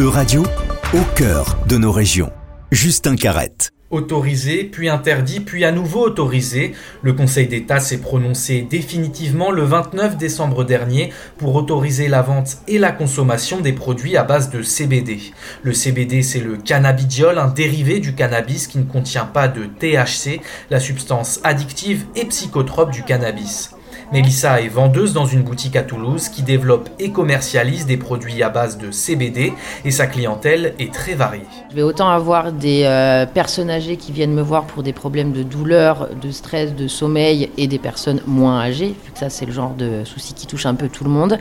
E-Radio, 0.00 0.44
au 0.94 1.02
cœur 1.14 1.58
de 1.68 1.76
nos 1.76 1.92
régions. 1.92 2.32
Justin 2.70 3.16
Carrette. 3.16 3.70
Autorisé, 3.90 4.64
puis 4.64 4.88
interdit, 4.88 5.40
puis 5.40 5.62
à 5.62 5.72
nouveau 5.72 6.06
autorisé, 6.06 6.72
le 7.02 7.12
Conseil 7.12 7.48
d'État 7.48 7.80
s'est 7.80 7.98
prononcé 7.98 8.62
définitivement 8.62 9.50
le 9.50 9.62
29 9.62 10.16
décembre 10.16 10.64
dernier 10.64 11.12
pour 11.36 11.54
autoriser 11.54 12.08
la 12.08 12.22
vente 12.22 12.56
et 12.66 12.78
la 12.78 12.92
consommation 12.92 13.60
des 13.60 13.74
produits 13.74 14.16
à 14.16 14.24
base 14.24 14.48
de 14.48 14.62
CBD. 14.62 15.20
Le 15.62 15.74
CBD, 15.74 16.22
c'est 16.22 16.40
le 16.40 16.56
cannabidiol, 16.56 17.36
un 17.36 17.48
dérivé 17.48 18.00
du 18.00 18.14
cannabis 18.14 18.68
qui 18.68 18.78
ne 18.78 18.84
contient 18.84 19.26
pas 19.26 19.48
de 19.48 19.66
THC, 19.66 20.40
la 20.70 20.80
substance 20.80 21.40
addictive 21.44 22.06
et 22.16 22.24
psychotrope 22.24 22.90
du 22.90 23.02
cannabis. 23.02 23.72
Mélissa 24.12 24.60
est 24.60 24.66
vendeuse 24.66 25.12
dans 25.12 25.24
une 25.24 25.42
boutique 25.42 25.76
à 25.76 25.84
Toulouse 25.84 26.28
qui 26.30 26.42
développe 26.42 26.88
et 26.98 27.12
commercialise 27.12 27.86
des 27.86 27.96
produits 27.96 28.42
à 28.42 28.48
base 28.48 28.76
de 28.76 28.90
CBD 28.90 29.52
et 29.84 29.90
sa 29.92 30.08
clientèle 30.08 30.74
est 30.80 30.92
très 30.92 31.14
variée. 31.14 31.44
Je 31.70 31.76
vais 31.76 31.82
autant 31.82 32.10
avoir 32.10 32.50
des 32.50 32.82
euh, 32.86 33.24
personnes 33.24 33.70
âgées 33.70 33.96
qui 33.96 34.10
viennent 34.10 34.34
me 34.34 34.42
voir 34.42 34.64
pour 34.64 34.82
des 34.82 34.92
problèmes 34.92 35.30
de 35.30 35.44
douleur, 35.44 36.08
de 36.20 36.32
stress, 36.32 36.74
de 36.74 36.88
sommeil 36.88 37.50
et 37.56 37.68
des 37.68 37.78
personnes 37.78 38.20
moins 38.26 38.58
âgées, 38.60 38.96
vu 39.04 39.12
que 39.12 39.18
ça 39.18 39.30
c'est 39.30 39.46
le 39.46 39.52
genre 39.52 39.74
de 39.74 40.02
souci 40.02 40.34
qui 40.34 40.48
touche 40.48 40.66
un 40.66 40.74
peu 40.74 40.88
tout 40.88 41.04
le 41.04 41.10
monde. 41.10 41.38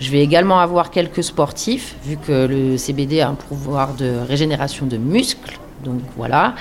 Je 0.00 0.10
vais 0.10 0.20
également 0.20 0.60
avoir 0.60 0.90
quelques 0.90 1.22
sportifs, 1.22 1.96
vu 2.02 2.16
que 2.16 2.46
le 2.46 2.78
CBD 2.78 3.20
a 3.20 3.28
un 3.28 3.34
pouvoir 3.34 3.92
de 3.92 4.10
régénération 4.26 4.86
de 4.86 4.96
muscles. 4.96 5.58
Donc 5.84 6.00
voilà. 6.16 6.54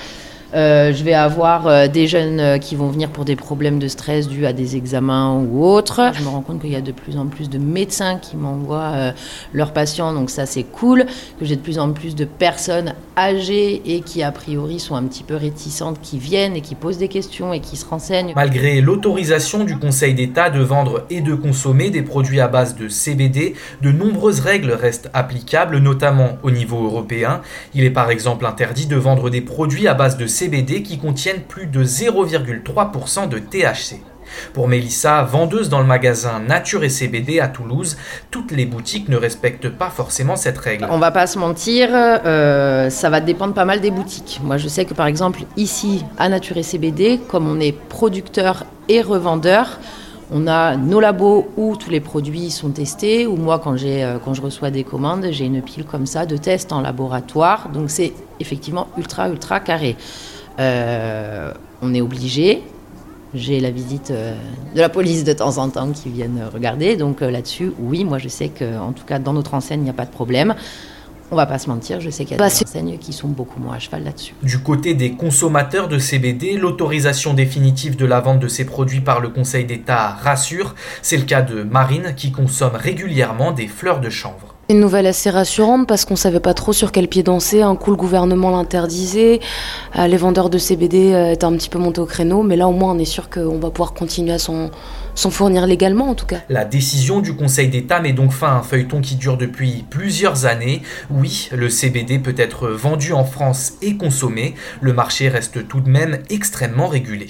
Euh, 0.53 0.93
je 0.93 1.03
vais 1.03 1.13
avoir 1.13 1.67
euh, 1.67 1.87
des 1.87 2.07
jeunes 2.07 2.39
euh, 2.39 2.57
qui 2.57 2.75
vont 2.75 2.87
venir 2.87 3.09
pour 3.09 3.25
des 3.25 3.35
problèmes 3.35 3.79
de 3.79 3.87
stress 3.87 4.27
dus 4.27 4.45
à 4.45 4.53
des 4.53 4.75
examens 4.75 5.33
ou 5.33 5.65
autres. 5.65 6.11
Je 6.13 6.21
me 6.23 6.29
rends 6.29 6.41
compte 6.41 6.61
qu'il 6.61 6.71
y 6.71 6.75
a 6.75 6.81
de 6.81 6.91
plus 6.91 7.17
en 7.17 7.25
plus 7.25 7.49
de 7.49 7.57
médecins 7.57 8.17
qui 8.17 8.37
m'envoient 8.37 9.13
leurs 9.53 9.73
patients, 9.73 10.13
donc 10.13 10.29
ça 10.29 10.45
c'est 10.45 10.63
cool. 10.63 11.05
Que 11.39 11.45
j'ai 11.45 11.55
de 11.55 11.61
plus 11.61 11.79
en 11.79 11.91
plus 11.91 12.15
de 12.15 12.25
personnes 12.25 12.93
âgées 13.17 13.81
et 13.85 14.01
qui 14.01 14.23
a 14.23 14.31
priori 14.31 14.79
sont 14.79 14.95
un 14.95 15.03
petit 15.03 15.23
peu 15.23 15.35
réticentes, 15.35 15.99
qui 16.01 16.19
viennent 16.19 16.55
et 16.55 16.61
qui 16.61 16.75
posent 16.75 16.97
des 16.97 17.07
questions 17.07 17.53
et 17.53 17.59
qui 17.59 17.75
se 17.75 17.85
renseignent. 17.85 18.33
Malgré 18.35 18.81
l'autorisation 18.81 19.63
du 19.63 19.77
Conseil 19.77 20.13
d'État 20.13 20.49
de 20.49 20.61
vendre 20.61 21.05
et 21.09 21.21
de 21.21 21.33
consommer 21.33 21.89
des 21.89 22.01
produits 22.01 22.39
à 22.39 22.47
base 22.47 22.75
de 22.75 22.87
CBD, 22.87 23.55
de 23.81 23.91
nombreuses 23.91 24.39
règles 24.39 24.71
restent 24.71 25.09
applicables, 25.13 25.77
notamment 25.77 26.37
au 26.43 26.51
niveau 26.51 26.83
européen. 26.83 27.41
Il 27.73 27.83
est 27.83 27.91
par 27.91 28.09
exemple 28.09 28.45
interdit 28.45 28.85
de 28.85 28.95
vendre 28.95 29.29
des 29.29 29.41
produits 29.41 29.87
à 29.87 29.93
base 29.93 30.17
de 30.17 30.27
CBD 30.35 30.83
qui 30.83 30.97
contiennent 30.97 31.41
plus 31.41 31.67
de 31.67 31.83
0,3% 31.83 33.29
de 33.29 33.39
THC. 33.39 34.01
Pour 34.53 34.67
Mélissa, 34.67 35.23
vendeuse 35.23 35.69
dans 35.69 35.79
le 35.79 35.85
magasin 35.85 36.39
Nature 36.39 36.83
et 36.83 36.89
CBD 36.89 37.39
à 37.39 37.47
Toulouse, 37.47 37.95
toutes 38.31 38.51
les 38.51 38.65
boutiques 38.65 39.07
ne 39.07 39.15
respectent 39.15 39.69
pas 39.69 39.89
forcément 39.89 40.35
cette 40.35 40.57
règle. 40.57 40.87
On 40.89 40.97
va 40.97 41.11
pas 41.11 41.25
se 41.25 41.39
mentir, 41.39 41.89
euh, 41.93 42.89
ça 42.89 43.09
va 43.09 43.21
dépendre 43.21 43.53
pas 43.53 43.65
mal 43.65 43.79
des 43.79 43.91
boutiques. 43.91 44.41
Moi, 44.43 44.57
je 44.57 44.67
sais 44.67 44.83
que 44.83 44.93
par 44.93 45.07
exemple, 45.07 45.43
ici, 45.55 46.03
à 46.17 46.27
Nature 46.27 46.57
et 46.57 46.63
CBD, 46.63 47.19
comme 47.29 47.47
on 47.47 47.59
est 47.61 47.71
producteur 47.71 48.65
et 48.89 49.01
revendeur, 49.01 49.79
on 50.31 50.47
a 50.47 50.75
nos 50.75 50.99
labos 50.99 51.47
où 51.57 51.75
tous 51.75 51.89
les 51.89 51.99
produits 51.99 52.49
sont 52.49 52.69
testés, 52.69 53.27
ou 53.27 53.35
moi, 53.35 53.59
quand, 53.59 53.75
euh, 53.83 54.17
quand 54.23 54.33
je 54.33 54.41
reçois 54.41 54.71
des 54.71 54.83
commandes, 54.83 55.27
j'ai 55.31 55.45
une 55.45 55.61
pile 55.61 55.85
comme 55.85 56.05
ça 56.05 56.25
de 56.25 56.37
tests 56.37 56.71
en 56.73 56.81
laboratoire. 56.81 57.69
Donc 57.69 57.89
c'est 57.89 58.13
effectivement 58.39 58.87
ultra, 58.97 59.29
ultra 59.29 59.59
carré. 59.59 59.95
Euh, 60.59 61.51
on 61.81 61.93
est 61.93 62.01
obligé. 62.01 62.63
J'ai 63.33 63.59
la 63.59 63.69
visite 63.69 64.11
euh, 64.11 64.35
de 64.73 64.79
la 64.79 64.89
police 64.89 65.23
de 65.23 65.33
temps 65.33 65.57
en 65.57 65.69
temps 65.69 65.91
qui 65.91 66.09
viennent 66.09 66.41
regarder. 66.51 66.95
Donc 66.95 67.21
là-dessus, 67.21 67.73
oui, 67.79 68.03
moi 68.03 68.17
je 68.17 68.29
sais 68.29 68.49
qu'en 68.49 68.93
tout 68.93 69.05
cas 69.05 69.19
dans 69.19 69.33
notre 69.33 69.53
enseigne, 69.53 69.81
il 69.81 69.83
n'y 69.83 69.89
a 69.89 69.93
pas 69.93 70.05
de 70.05 70.11
problème. 70.11 70.55
On 71.35 71.37
va 71.37 71.47
pas 71.47 71.59
se 71.59 71.69
mentir, 71.69 71.99
je 71.99 72.09
sais 72.09 72.23
qu'il 72.23 72.31
y 72.31 72.35
a 72.35 72.37
bah, 72.37 72.47
des 72.47 72.63
enseignes 72.63 72.97
qui 72.97 73.11
sont 73.11 73.27
beaucoup 73.27 73.59
moins 73.59 73.75
à 73.75 73.79
cheval 73.79 74.05
là-dessus. 74.05 74.33
Du 74.41 74.59
côté 74.59 74.93
des 74.93 75.11
consommateurs 75.17 75.89
de 75.89 75.99
CBD, 75.99 76.55
l'autorisation 76.55 77.33
définitive 77.33 77.97
de 77.97 78.05
la 78.05 78.21
vente 78.21 78.39
de 78.39 78.47
ces 78.47 78.63
produits 78.63 79.01
par 79.01 79.19
le 79.19 79.27
Conseil 79.27 79.65
d'État 79.65 80.11
rassure. 80.11 80.75
C'est 81.01 81.17
le 81.17 81.23
cas 81.23 81.41
de 81.41 81.63
Marine 81.63 82.13
qui 82.15 82.31
consomme 82.31 82.75
régulièrement 82.75 83.51
des 83.51 83.67
fleurs 83.67 83.99
de 83.99 84.09
chanvre. 84.09 84.54
Une 84.67 84.79
nouvelle 84.79 85.05
assez 85.05 85.29
rassurante 85.29 85.87
parce 85.87 86.05
qu'on 86.05 86.15
savait 86.15 86.39
pas 86.39 86.55
trop 86.55 86.73
sur 86.73 86.91
quel 86.91 87.07
pied 87.07 87.21
danser. 87.21 87.61
Un 87.61 87.75
coup, 87.75 87.91
le 87.91 87.97
gouvernement 87.97 88.49
l'interdisait. 88.49 89.39
Euh, 89.95 90.07
les 90.07 90.17
vendeurs 90.17 90.49
de 90.49 90.57
CBD 90.57 91.13
euh, 91.13 91.33
étaient 91.33 91.45
un 91.45 91.53
petit 91.53 91.69
peu 91.69 91.77
montés 91.77 92.01
au 92.01 92.07
créneau. 92.07 92.41
Mais 92.41 92.55
là, 92.55 92.67
au 92.67 92.71
moins, 92.71 92.93
on 92.93 92.97
est 92.97 93.05
sûr 93.05 93.29
qu'on 93.29 93.59
va 93.59 93.69
pouvoir 93.69 93.93
continuer 93.93 94.33
à 94.33 94.39
s'en 94.39 94.71
fournir 95.15 95.67
légalement, 95.67 96.09
en 96.09 96.15
tout 96.15 96.25
cas. 96.25 96.37
La 96.49 96.65
décision 96.65 97.19
du 97.19 97.35
Conseil 97.35 97.67
d'État 97.67 97.99
met 97.99 98.13
donc 98.13 98.31
fin 98.31 98.47
à 98.47 98.53
un 98.53 98.63
feuilleton 98.63 99.01
qui 99.01 99.17
dure 99.17 99.37
depuis 99.37 99.85
plusieurs 99.87 100.47
années. 100.47 100.81
Oui, 101.11 101.49
le 101.53 101.69
CBD 101.69 102.17
peut 102.17 102.35
être 102.35 102.69
vendu 102.69 103.13
en 103.13 103.23
France 103.23 103.73
et 103.83 103.97
consommé. 103.97 104.55
Le 104.81 104.93
marché 104.93 105.29
reste 105.29 105.67
tout 105.67 105.79
de 105.79 105.89
même 105.89 106.17
extrêmement 106.31 106.87
régulé. 106.87 107.27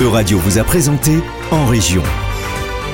Euradio 0.00 0.38
vous 0.38 0.58
a 0.58 0.64
présenté 0.64 1.18
En 1.50 1.66
Région. 1.66 2.02